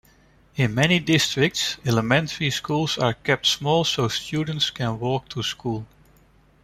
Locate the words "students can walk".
4.07-5.29